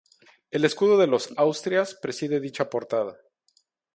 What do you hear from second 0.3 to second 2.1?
El escudo de los Austrias